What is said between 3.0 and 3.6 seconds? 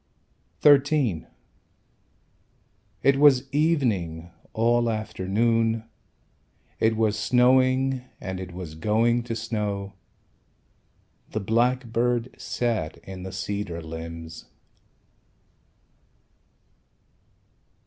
It was